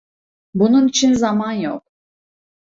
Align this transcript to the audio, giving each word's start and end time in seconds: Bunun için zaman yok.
Bunun 0.53 0.87
için 0.87 1.13
zaman 1.13 1.51
yok. 1.51 1.91